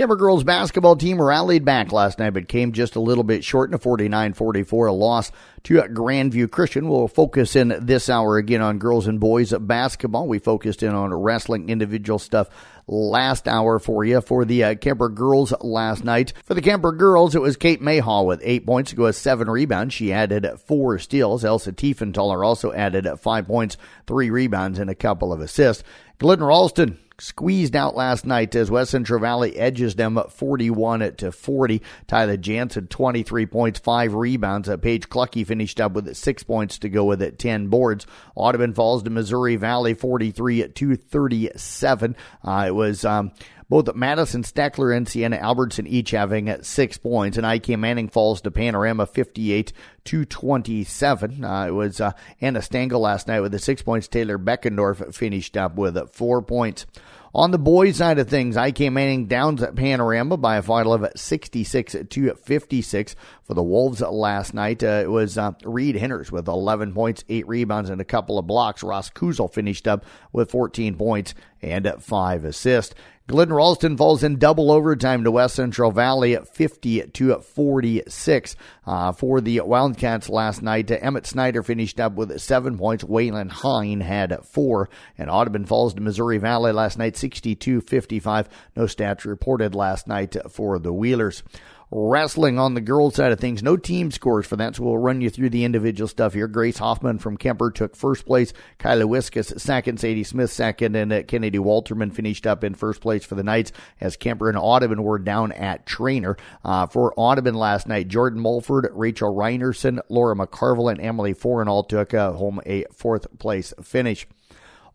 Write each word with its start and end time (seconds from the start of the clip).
Kuemper 0.00 0.18
girls 0.18 0.44
basketball 0.44 0.96
team 0.96 1.20
rallied 1.20 1.62
back 1.62 1.92
last 1.92 2.18
night, 2.18 2.30
but 2.30 2.48
came 2.48 2.72
just 2.72 2.96
a 2.96 3.00
little 3.00 3.22
bit 3.22 3.44
short 3.44 3.68
in 3.68 3.74
a 3.74 3.78
49-44 3.78 4.98
loss 4.98 5.30
to 5.64 5.74
Grandview 5.74 6.50
Christian. 6.50 6.88
We'll 6.88 7.06
focus 7.06 7.54
in 7.54 7.76
this 7.82 8.08
hour 8.08 8.38
again 8.38 8.62
on 8.62 8.78
girls 8.78 9.06
and 9.06 9.20
boys 9.20 9.52
basketball. 9.52 10.26
We 10.26 10.38
focused 10.38 10.82
in 10.82 10.94
on 10.94 11.12
wrestling 11.12 11.68
individual 11.68 12.18
stuff 12.18 12.48
last 12.86 13.46
hour 13.46 13.78
for 13.78 14.02
you 14.02 14.22
for 14.22 14.46
the 14.46 14.64
uh, 14.64 14.74
Kuemper 14.74 15.14
girls 15.14 15.52
last 15.60 16.02
night. 16.02 16.32
For 16.46 16.54
the 16.54 16.62
Kuemper 16.62 16.96
girls, 16.96 17.34
it 17.34 17.42
was 17.42 17.58
Kate 17.58 17.82
Mayhaw 17.82 18.24
with 18.24 18.40
eight 18.42 18.64
points 18.64 18.92
to 18.92 18.96
go 18.96 19.10
seven 19.10 19.50
rebounds. 19.50 19.92
She 19.92 20.14
added 20.14 20.48
four 20.64 20.98
steals. 20.98 21.44
Elsa 21.44 21.72
Tiefenthaler 21.72 22.42
also 22.42 22.72
added 22.72 23.06
five 23.20 23.46
points, 23.46 23.76
three 24.06 24.30
rebounds, 24.30 24.78
and 24.78 24.88
a 24.88 24.94
couple 24.94 25.30
of 25.30 25.42
assists. 25.42 25.84
Glidden 26.18 26.46
Ralston 26.46 26.98
squeezed 27.20 27.76
out 27.76 27.94
last 27.94 28.24
night 28.24 28.54
as 28.54 28.70
West 28.70 28.90
Central 28.90 29.20
Valley 29.20 29.56
edges 29.56 29.94
them 29.94 30.20
41 30.30 31.16
to 31.16 31.32
40. 31.32 31.82
Tyler 32.06 32.36
Jansen 32.36 32.86
23 32.86 33.46
points, 33.46 33.78
five 33.78 34.14
rebounds. 34.14 34.68
Uh, 34.68 34.76
Paige 34.76 35.08
Clucky 35.08 35.46
finished 35.46 35.80
up 35.80 35.92
with 35.92 36.14
six 36.16 36.42
points 36.42 36.78
to 36.78 36.88
go 36.88 37.04
with 37.04 37.22
it, 37.22 37.38
10 37.38 37.68
boards. 37.68 38.06
Audubon 38.34 38.74
falls 38.74 39.02
to 39.02 39.10
Missouri 39.10 39.56
Valley 39.56 39.94
43 39.94 40.62
at 40.62 40.74
237. 40.74 42.16
Uh, 42.44 42.64
it 42.66 42.74
was 42.74 43.04
um, 43.04 43.32
both 43.70 43.94
Madison 43.94 44.42
Steckler 44.42 44.94
and 44.94 45.08
Sienna 45.08 45.36
Albertson 45.36 45.86
each 45.86 46.10
having 46.10 46.54
six 46.62 46.98
points, 46.98 47.38
and 47.38 47.46
IK 47.46 47.78
Manning 47.78 48.08
falls 48.08 48.40
to 48.42 48.50
Panorama 48.50 49.06
58 49.06 49.72
to 50.04 50.24
27. 50.24 51.44
Uh, 51.44 51.66
it 51.68 51.70
was 51.70 52.00
uh, 52.00 52.10
Anna 52.40 52.60
Stengel 52.60 53.00
last 53.00 53.28
night 53.28 53.40
with 53.40 53.52
the 53.52 53.60
six 53.60 53.80
points. 53.80 54.08
Taylor 54.08 54.38
Beckendorf 54.38 55.14
finished 55.14 55.56
up 55.56 55.76
with 55.76 55.96
four 56.12 56.42
points. 56.42 56.84
On 57.32 57.52
the 57.52 57.58
boys' 57.58 57.98
side 57.98 58.18
of 58.18 58.28
things, 58.28 58.56
IK 58.56 58.90
Manning 58.90 59.26
downs 59.26 59.62
at 59.62 59.76
Panorama 59.76 60.36
by 60.36 60.56
a 60.56 60.62
final 60.62 60.92
of 60.92 61.06
66 61.14 61.94
to 62.10 62.34
56 62.34 63.14
for 63.44 63.54
the 63.54 63.62
Wolves 63.62 64.00
last 64.00 64.52
night. 64.52 64.82
Uh, 64.82 65.02
it 65.04 65.10
was 65.10 65.38
uh, 65.38 65.52
Reed 65.62 65.94
Henners 65.94 66.32
with 66.32 66.48
11 66.48 66.92
points, 66.92 67.22
8 67.28 67.46
rebounds, 67.46 67.88
and 67.88 68.00
a 68.00 68.04
couple 68.04 68.36
of 68.36 68.48
blocks. 68.48 68.82
Ross 68.82 69.10
Kuzel 69.10 69.52
finished 69.52 69.86
up 69.86 70.04
with 70.32 70.50
14 70.50 70.96
points 70.96 71.34
and 71.62 71.88
5 72.00 72.44
assists. 72.44 72.96
Glidden 73.30 73.54
Ralston 73.54 73.96
falls 73.96 74.24
in 74.24 74.40
double 74.40 74.72
overtime 74.72 75.22
to 75.22 75.30
West 75.30 75.54
Central 75.54 75.92
Valley 75.92 76.34
at 76.34 76.52
50 76.52 77.02
to 77.02 77.38
46 77.38 78.56
uh, 78.84 79.12
for 79.12 79.40
the 79.40 79.60
Wildcats 79.60 80.28
last 80.28 80.62
night. 80.62 80.90
Uh, 80.90 80.96
Emmett 81.00 81.26
Snyder 81.26 81.62
finished 81.62 82.00
up 82.00 82.14
with 82.14 82.36
seven 82.40 82.76
points. 82.76 83.04
Waylon 83.04 83.48
Hine 83.48 84.00
had 84.00 84.36
four. 84.44 84.90
And 85.16 85.30
Audubon 85.30 85.64
falls 85.64 85.94
to 85.94 86.00
Missouri 86.00 86.38
Valley 86.38 86.72
last 86.72 86.98
night 86.98 87.16
62 87.16 87.82
55. 87.82 88.48
No 88.74 88.86
stats 88.86 89.24
reported 89.24 89.76
last 89.76 90.08
night 90.08 90.34
for 90.50 90.80
the 90.80 90.92
Wheelers 90.92 91.44
wrestling 91.90 92.58
on 92.58 92.74
the 92.74 92.80
girls' 92.80 93.16
side 93.16 93.32
of 93.32 93.40
things. 93.40 93.62
No 93.62 93.76
team 93.76 94.10
scores 94.10 94.46
for 94.46 94.56
that, 94.56 94.76
so 94.76 94.84
we'll 94.84 94.98
run 94.98 95.20
you 95.20 95.30
through 95.30 95.50
the 95.50 95.64
individual 95.64 96.08
stuff 96.08 96.34
here. 96.34 96.46
Grace 96.46 96.78
Hoffman 96.78 97.18
from 97.18 97.36
Kuemper 97.36 97.74
took 97.74 97.96
first 97.96 98.26
place. 98.26 98.52
Kyla 98.78 99.04
Wiskus 99.04 99.58
second. 99.60 99.98
Sadie 99.98 100.24
Smith 100.24 100.52
second. 100.52 100.96
And 100.96 101.12
uh, 101.12 101.22
Kennedy 101.24 101.58
Walterman 101.58 102.12
finished 102.12 102.46
up 102.46 102.64
in 102.64 102.74
first 102.74 103.00
place 103.00 103.24
for 103.24 103.34
the 103.34 103.42
Knights 103.42 103.72
as 104.00 104.16
Kuemper 104.16 104.48
and 104.48 104.58
Audubon 104.58 105.02
were 105.02 105.18
down 105.18 105.52
at 105.52 105.86
Treynor. 105.86 106.38
Uh, 106.64 106.86
for 106.86 107.12
Audubon 107.16 107.54
last 107.54 107.88
night, 107.88 108.08
Jordan 108.08 108.40
Mulford, 108.40 108.88
Rachel 108.92 109.34
Reinerson, 109.34 110.00
Laura 110.08 110.36
McCarville, 110.36 110.90
and 110.90 111.00
Emily 111.00 111.34
Forenall 111.34 111.88
took 111.88 112.14
uh, 112.14 112.32
home 112.32 112.60
a 112.66 112.84
fourth 112.92 113.26
place 113.38 113.74
finish. 113.82 114.26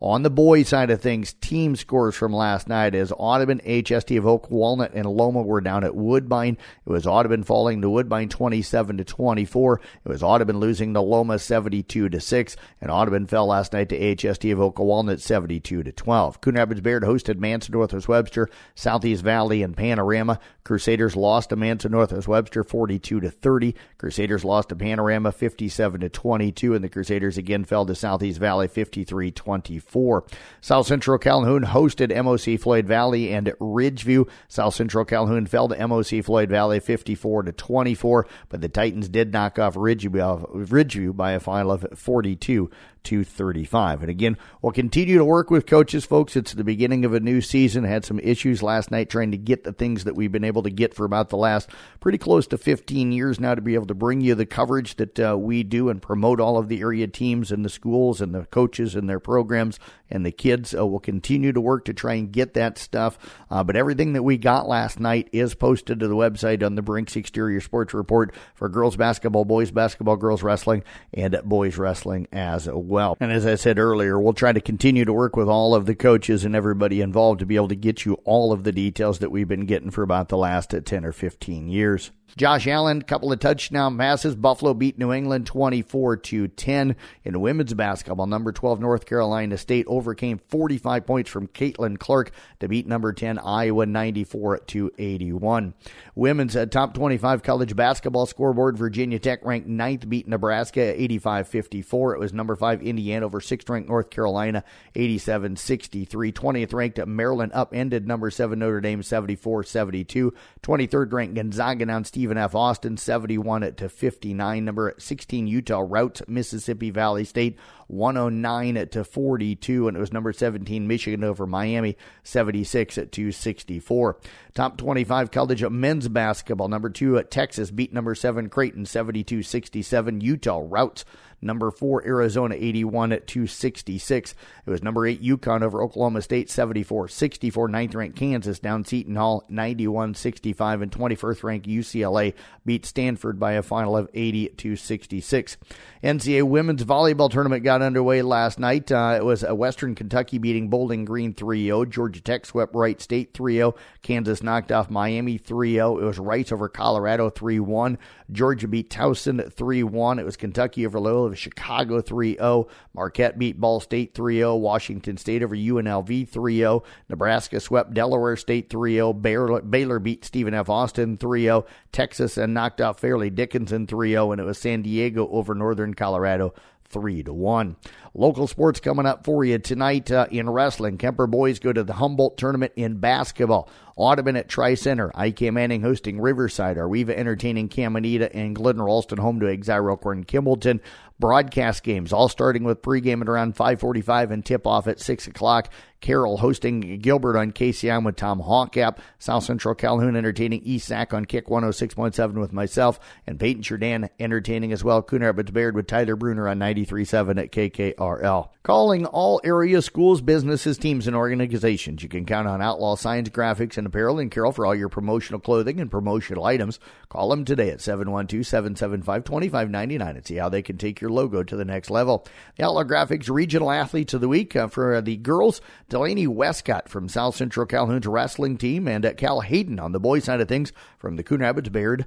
On 0.00 0.22
the 0.22 0.30
boys 0.30 0.68
side 0.68 0.90
of 0.90 1.00
things, 1.00 1.32
team 1.32 1.74
scores 1.74 2.14
from 2.14 2.30
last 2.30 2.68
night 2.68 2.94
as 2.94 3.14
Audubon, 3.16 3.60
HST 3.60 4.18
of 4.18 4.26
Oak 4.26 4.50
Walnut, 4.50 4.92
and 4.92 5.06
Loma 5.06 5.40
were 5.40 5.62
down 5.62 5.84
at 5.84 5.94
Woodbine. 5.94 6.58
It 6.86 6.90
was 6.90 7.06
Audubon 7.06 7.44
falling 7.44 7.80
to 7.80 7.88
Woodbine 7.88 8.28
27 8.28 8.98
to 8.98 9.04
24. 9.04 9.80
It 10.04 10.08
was 10.08 10.22
Audubon 10.22 10.60
losing 10.60 10.92
to 10.92 11.00
Loma 11.00 11.38
72 11.38 12.10
to 12.10 12.20
6, 12.20 12.56
and 12.82 12.90
Audubon 12.90 13.26
fell 13.26 13.46
last 13.46 13.72
night 13.72 13.88
to 13.88 13.98
HST 13.98 14.52
of 14.52 14.60
Oak 14.60 14.78
Walnut 14.78 15.22
72 15.22 15.82
to 15.82 15.92
12. 15.92 16.40
Coon 16.42 16.56
Rapids 16.56 16.82
Bayard 16.82 17.04
hosted 17.04 17.38
Manson 17.38 17.72
Northwest 17.72 18.06
Webster, 18.06 18.50
Southeast 18.74 19.24
Valley, 19.24 19.62
and 19.62 19.74
Panorama. 19.74 20.38
Crusaders 20.62 21.16
lost 21.16 21.48
to 21.50 21.56
Manson 21.56 21.92
Northwest 21.92 22.28
Webster 22.28 22.62
42 22.62 23.20
to 23.20 23.30
30. 23.30 23.74
Crusaders 23.96 24.44
lost 24.44 24.68
to 24.68 24.76
Panorama 24.76 25.32
57 25.32 26.02
to 26.02 26.10
22, 26.10 26.74
and 26.74 26.84
the 26.84 26.90
Crusaders 26.90 27.38
again 27.38 27.64
fell 27.64 27.86
to 27.86 27.94
Southeast 27.94 28.38
Valley 28.38 28.68
53 28.68 29.30
24 29.30 29.85
four. 29.86 30.24
South 30.60 30.86
Central 30.86 31.18
Calhoun 31.18 31.64
hosted 31.64 32.14
MOC 32.14 32.60
Floyd 32.60 32.86
Valley 32.86 33.32
and 33.32 33.46
Ridgeview. 33.60 34.28
South 34.48 34.74
Central 34.74 35.04
Calhoun 35.04 35.46
fell 35.46 35.68
to 35.68 35.76
MOC 35.76 36.24
Floyd 36.24 36.50
Valley 36.50 36.80
54 36.80 37.44
to 37.44 37.52
24, 37.52 38.26
but 38.48 38.60
the 38.60 38.68
Titans 38.68 39.08
did 39.08 39.32
knock 39.32 39.58
off 39.58 39.74
Ridgeview, 39.74 40.68
Ridgeview 40.68 41.16
by 41.16 41.32
a 41.32 41.40
final 41.40 41.72
of 41.72 41.86
42 41.94 42.70
235. 43.06 44.02
And 44.02 44.10
again, 44.10 44.36
we'll 44.60 44.72
continue 44.72 45.16
to 45.16 45.24
work 45.24 45.48
with 45.48 45.64
coaches, 45.64 46.04
folks. 46.04 46.36
It's 46.36 46.52
the 46.52 46.64
beginning 46.64 47.04
of 47.04 47.14
a 47.14 47.20
new 47.20 47.40
season. 47.40 47.84
Had 47.84 48.04
some 48.04 48.18
issues 48.18 48.62
last 48.62 48.90
night 48.90 49.08
trying 49.08 49.30
to 49.30 49.38
get 49.38 49.62
the 49.62 49.72
things 49.72 50.04
that 50.04 50.16
we've 50.16 50.32
been 50.32 50.44
able 50.44 50.64
to 50.64 50.70
get 50.70 50.92
for 50.92 51.04
about 51.04 51.28
the 51.28 51.36
last 51.36 51.70
pretty 52.00 52.18
close 52.18 52.48
to 52.48 52.58
15 52.58 53.12
years 53.12 53.38
now 53.38 53.54
to 53.54 53.60
be 53.60 53.74
able 53.74 53.86
to 53.86 53.94
bring 53.94 54.20
you 54.20 54.34
the 54.34 54.44
coverage 54.44 54.96
that 54.96 55.20
uh, 55.20 55.38
we 55.38 55.62
do 55.62 55.88
and 55.88 56.02
promote 56.02 56.40
all 56.40 56.58
of 56.58 56.68
the 56.68 56.80
area 56.80 57.06
teams 57.06 57.52
and 57.52 57.64
the 57.64 57.70
schools 57.70 58.20
and 58.20 58.34
the 58.34 58.44
coaches 58.46 58.96
and 58.96 59.08
their 59.08 59.20
programs 59.20 59.78
and 60.10 60.24
the 60.24 60.32
kids. 60.32 60.74
Uh, 60.74 60.86
will 60.86 61.00
continue 61.00 61.52
to 61.52 61.60
work 61.60 61.84
to 61.84 61.94
try 61.94 62.14
and 62.14 62.32
get 62.32 62.54
that 62.54 62.78
stuff. 62.78 63.18
Uh, 63.50 63.64
but 63.64 63.76
everything 63.76 64.12
that 64.12 64.22
we 64.22 64.36
got 64.36 64.68
last 64.68 65.00
night 65.00 65.28
is 65.32 65.54
posted 65.54 66.00
to 66.00 66.08
the 66.08 66.14
website 66.14 66.64
on 66.64 66.74
the 66.74 66.82
Brinks 66.82 67.16
Exterior 67.16 67.60
Sports 67.60 67.94
Report 67.94 68.34
for 68.54 68.68
girls 68.68 68.96
basketball, 68.96 69.44
boys 69.44 69.70
basketball, 69.70 70.16
girls 70.16 70.42
wrestling, 70.42 70.84
and 71.12 71.38
boys 71.44 71.76
wrestling 71.76 72.26
as 72.32 72.68
well. 72.68 73.16
And 73.20 73.32
as 73.32 73.46
I 73.46 73.54
said 73.56 73.78
earlier, 73.78 74.18
we'll 74.18 74.32
try 74.32 74.52
to 74.52 74.60
continue 74.60 75.04
to 75.04 75.12
work 75.12 75.36
with 75.36 75.48
all 75.48 75.74
of 75.74 75.86
the 75.86 75.94
coaches 75.94 76.44
and 76.44 76.54
everybody 76.54 77.00
involved 77.00 77.40
to 77.40 77.46
be 77.46 77.56
able 77.56 77.68
to 77.68 77.76
get 77.76 78.04
you 78.04 78.14
all 78.24 78.52
of 78.52 78.64
the 78.64 78.72
details 78.72 79.18
that 79.20 79.30
we've 79.30 79.48
been 79.48 79.66
getting 79.66 79.90
for 79.90 80.02
about 80.02 80.28
the 80.28 80.36
last 80.36 80.74
10 80.84 81.04
or 81.04 81.12
15 81.12 81.68
years. 81.68 82.10
Josh 82.36 82.66
Allen, 82.66 83.00
couple 83.00 83.32
of 83.32 83.38
touchdown 83.38 83.96
passes. 83.96 84.34
Buffalo 84.34 84.74
beat 84.74 84.98
New 84.98 85.10
England 85.10 85.46
24 85.46 86.18
to 86.18 86.48
10 86.48 86.96
in 87.24 87.40
women's 87.40 87.72
basketball. 87.72 88.26
Number 88.26 88.52
12 88.52 88.78
North 88.78 89.06
Carolina 89.06 89.56
State 89.56 89.86
overcame 89.96 90.38
45 90.48 91.06
points 91.06 91.30
from 91.30 91.48
Caitlin 91.48 91.98
Clark 91.98 92.30
to 92.60 92.68
beat 92.68 92.86
number 92.86 93.12
10 93.12 93.38
Iowa 93.38 93.86
94 93.86 94.58
to 94.58 94.90
81. 94.98 95.74
Women's 96.14 96.56
uh, 96.56 96.66
top 96.66 96.94
25 96.94 97.42
college 97.42 97.74
basketball 97.74 98.26
scoreboard. 98.26 98.78
Virginia 98.78 99.18
Tech 99.18 99.44
ranked 99.44 99.68
ninth, 99.68 100.08
beat 100.08 100.28
Nebraska 100.28 100.94
85-54. 100.94 102.14
It 102.14 102.20
was 102.20 102.32
number 102.32 102.56
5 102.56 102.82
Indiana 102.82 103.26
over 103.26 103.40
6th 103.40 103.68
ranked 103.68 103.88
North 103.88 104.10
Carolina 104.10 104.64
87-63. 104.94 106.32
20th 106.32 106.72
ranked 106.72 107.06
Maryland 107.06 107.52
upended 107.54 108.06
number 108.06 108.30
7 108.30 108.58
Notre 108.58 108.80
Dame 108.80 109.02
74-72. 109.02 110.32
23rd 110.62 111.12
ranked 111.12 111.34
Gonzaga 111.34 111.86
down 111.86 112.04
Stephen 112.04 112.38
F. 112.38 112.54
Austin 112.54 112.96
71 112.96 113.74
to 113.74 113.88
59. 113.88 114.64
Number 114.64 114.94
16 114.98 115.46
Utah 115.46 115.84
routs 115.86 116.22
Mississippi 116.28 116.90
Valley 116.90 117.24
State 117.24 117.58
109 117.88 118.88
to 118.88 119.04
42, 119.04 119.88
and 119.88 119.96
it 119.96 120.00
was 120.00 120.12
number 120.12 120.32
17 120.32 120.86
Michigan 120.86 121.24
over 121.24 121.46
Miami 121.46 121.96
76 122.22 122.98
at 122.98 123.12
264. 123.12 124.18
Top 124.54 124.76
25 124.76 125.30
college 125.30 125.68
men's 125.68 126.08
basketball. 126.08 126.68
Number 126.68 126.90
two 126.90 127.18
at 127.18 127.30
Texas 127.30 127.70
beat 127.70 127.92
number 127.92 128.14
seven 128.14 128.48
Creighton 128.48 128.86
72 128.86 129.42
67. 129.42 130.20
Utah 130.20 130.62
routs 130.64 131.04
Number 131.42 131.70
four, 131.70 132.04
Arizona 132.06 132.54
81 132.54 133.12
at 133.12 133.26
266. 133.26 134.34
It 134.64 134.70
was 134.70 134.82
number 134.82 135.06
eight, 135.06 135.22
UConn 135.22 135.62
over 135.62 135.82
Oklahoma 135.82 136.22
State 136.22 136.50
74 136.50 137.08
64. 137.08 137.68
Ninth 137.68 137.94
ranked 137.94 138.16
Kansas 138.16 138.58
down 138.58 138.84
Seton 138.84 139.16
Hall 139.16 139.44
91 139.48 140.14
65. 140.14 140.82
And 140.82 140.90
21st 140.90 141.42
ranked 141.44 141.68
UCLA 141.68 142.34
beat 142.64 142.86
Stanford 142.86 143.38
by 143.38 143.52
a 143.52 143.62
final 143.62 143.96
of 143.96 144.08
80 144.14 144.48
to 144.48 144.76
66. 144.76 145.56
NCAA 146.02 146.42
women's 146.44 146.84
volleyball 146.84 147.30
tournament 147.30 147.64
got 147.64 147.82
underway 147.82 148.22
last 148.22 148.58
night. 148.58 148.90
Uh, 148.90 149.14
it 149.18 149.24
was 149.24 149.42
a 149.42 149.54
Western 149.54 149.94
Kentucky 149.94 150.38
beating 150.38 150.70
Bowling 150.70 151.04
Green 151.04 151.34
3 151.34 151.64
0. 151.64 151.84
Georgia 151.84 152.20
Tech 152.20 152.46
swept 152.46 152.74
Wright 152.74 153.00
State 153.00 153.34
3 153.34 153.56
0. 153.56 153.74
Kansas 154.02 154.42
knocked 154.42 154.72
off 154.72 154.88
Miami 154.88 155.36
3 155.36 155.74
0. 155.74 155.98
It 155.98 156.04
was 156.04 156.18
Rice 156.18 156.50
over 156.50 156.68
Colorado 156.68 157.28
3 157.28 157.60
1. 157.60 157.98
Georgia 158.32 158.68
beat 158.68 158.88
Towson 158.88 159.52
3 159.52 159.82
1. 159.82 160.18
It 160.18 160.24
was 160.24 160.36
Kentucky 160.36 160.86
over 160.86 160.98
Loyola 160.98 161.25
of 161.26 161.38
Chicago 161.38 162.00
3 162.00 162.36
0. 162.36 162.68
Marquette 162.94 163.38
beat 163.38 163.60
Ball 163.60 163.80
State 163.80 164.14
3 164.14 164.36
0. 164.36 164.56
Washington 164.56 165.16
State 165.16 165.42
over 165.42 165.56
UNLV 165.56 166.28
3 166.28 166.56
0. 166.56 166.82
Nebraska 167.08 167.60
swept 167.60 167.94
Delaware 167.94 168.36
State 168.36 168.70
3 168.70 168.94
0. 168.94 169.12
Baylor 169.12 169.98
beat 169.98 170.24
Stephen 170.24 170.54
F. 170.54 170.68
Austin 170.68 171.16
3 171.16 171.42
0. 171.42 171.66
Texas 171.92 172.36
and 172.36 172.54
knocked 172.54 172.80
out 172.80 173.00
Fairleigh 173.00 173.30
Dickinson 173.30 173.86
3 173.86 174.10
0. 174.10 174.32
And 174.32 174.40
it 174.40 174.44
was 174.44 174.58
San 174.58 174.82
Diego 174.82 175.28
over 175.28 175.54
Northern 175.54 175.94
Colorado 175.94 176.54
three 176.88 177.22
to 177.22 177.32
one. 177.32 177.76
Local 178.14 178.46
sports 178.46 178.80
coming 178.80 179.06
up 179.06 179.24
for 179.24 179.44
you 179.44 179.58
tonight 179.58 180.10
uh, 180.10 180.26
in 180.30 180.48
wrestling. 180.48 180.96
Kuemper 180.98 181.30
boys 181.30 181.58
go 181.58 181.72
to 181.72 181.84
the 181.84 181.94
Humboldt 181.94 182.38
tournament 182.38 182.72
in 182.76 182.98
basketball. 182.98 183.68
Audubon 183.96 184.36
at 184.36 184.48
Tri 184.48 184.74
Center, 184.74 185.10
IK 185.18 185.52
Manning 185.52 185.80
hosting 185.80 186.20
Riverside, 186.20 186.76
AR-WE-VA 186.76 187.18
entertaining 187.18 187.68
Caminita, 187.70 188.30
and 188.34 188.54
Glidden 188.54 188.82
Ralston 188.82 189.18
home 189.18 189.40
to 189.40 189.46
Exira 189.46 189.96
and 190.12 190.28
Kimballton 190.28 190.80
broadcast 191.18 191.82
games, 191.82 192.12
all 192.12 192.28
starting 192.28 192.64
with 192.64 192.82
pregame 192.82 193.22
at 193.22 193.28
around 193.28 193.56
5:45 193.56 194.30
and 194.30 194.44
tip 194.44 194.66
off 194.66 194.86
at 194.86 195.00
6 195.00 195.26
o'clock. 195.26 195.70
Carroll 196.00 196.36
hosting 196.36 196.98
Gilbert 197.00 197.38
on 197.38 197.52
KCM 197.52 198.04
with 198.04 198.16
Tom 198.16 198.40
Hawkap. 198.42 198.98
South 199.18 199.44
Central 199.44 199.74
Calhoun 199.74 200.14
entertaining 200.14 200.60
East 200.62 200.88
Sac 200.88 201.14
on 201.14 201.24
Kick 201.24 201.48
106.7 201.48 202.34
with 202.34 202.52
myself. 202.52 203.00
And 203.26 203.40
Peyton 203.40 203.62
Sheridan 203.62 204.10
entertaining 204.20 204.72
as 204.72 204.84
well. 204.84 205.02
Coon 205.02 205.22
Rapids 205.22 205.50
Bayard 205.50 205.74
with 205.74 205.86
Tyler 205.86 206.14
Bruner 206.14 206.48
on 206.48 206.58
93.7 206.58 207.38
at 207.40 207.50
KKRL. 207.50 208.50
Calling 208.62 209.06
all 209.06 209.40
area 209.42 209.80
schools, 209.80 210.20
businesses, 210.20 210.76
teams, 210.76 211.06
and 211.06 211.16
organizations. 211.16 212.02
You 212.02 212.10
can 212.10 212.26
count 212.26 212.46
on 212.46 212.60
Outlaw 212.60 212.96
Signs, 212.96 213.30
Graphics, 213.30 213.78
and 213.78 213.85
Apparel 213.86 214.18
in 214.18 214.30
Carroll 214.30 214.52
for 214.52 214.66
all 214.66 214.74
your 214.74 214.88
promotional 214.88 215.40
clothing 215.40 215.80
and 215.80 215.90
promotional 215.90 216.44
items. 216.44 216.78
Call 217.08 217.30
them 217.30 217.44
today 217.44 217.70
at 217.70 217.78
712-775-2599 217.78 220.16
and 220.16 220.26
see 220.26 220.36
how 220.36 220.48
they 220.48 220.62
can 220.62 220.76
take 220.76 221.00
your 221.00 221.10
logo 221.10 221.42
to 221.42 221.56
the 221.56 221.64
next 221.64 221.90
level. 221.90 222.26
The 222.56 222.64
Outlaw 222.64 222.84
Graphics 222.84 223.30
Regional 223.30 223.70
Athletes 223.70 224.14
of 224.14 224.20
the 224.20 224.28
Week 224.28 224.54
uh, 224.54 224.68
for 224.68 225.00
the 225.00 225.16
girls. 225.16 225.60
Delaney 225.88 226.26
Westcott 226.26 226.88
from 226.88 227.08
South 227.08 227.36
Central 227.36 227.66
Calhoun's 227.66 228.06
wrestling 228.06 228.58
team, 228.58 228.88
and 228.88 229.04
at 229.04 229.16
Cal 229.16 229.40
Hayden 229.40 229.78
on 229.78 229.92
the 229.92 230.00
boys' 230.00 230.24
side 230.24 230.40
of 230.40 230.48
things 230.48 230.72
from 230.98 231.16
the 231.16 231.22
Coon 231.22 231.40
Rapids 231.40 231.68
Bayard 231.68 232.06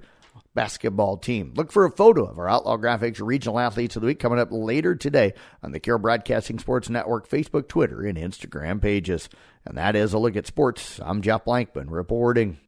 basketball 0.53 1.17
team. 1.17 1.53
Look 1.55 1.71
for 1.71 1.85
a 1.85 1.91
photo 1.91 2.25
of 2.25 2.37
our 2.37 2.49
Outlaw 2.49 2.77
Graphics 2.77 3.25
Regional 3.25 3.59
Athletes 3.59 3.95
of 3.95 4.01
the 4.01 4.07
Week 4.07 4.19
coming 4.19 4.39
up 4.39 4.49
later 4.51 4.95
today 4.95 5.33
on 5.63 5.71
the 5.71 5.79
Carroll 5.79 5.99
Broadcasting 5.99 6.59
Sports 6.59 6.89
Network 6.89 7.29
Facebook, 7.29 7.67
Twitter, 7.67 8.01
and 8.01 8.17
Instagram 8.17 8.81
pages. 8.81 9.29
And 9.65 9.77
that 9.77 9.95
is 9.95 10.13
a 10.13 10.19
look 10.19 10.35
at 10.35 10.47
sports. 10.47 10.99
I'm 11.03 11.21
Jeff 11.21 11.45
Blankman 11.45 11.89
reporting. 11.89 12.59